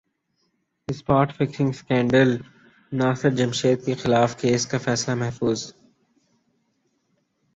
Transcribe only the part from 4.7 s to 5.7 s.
کا فیصلہ محفوظ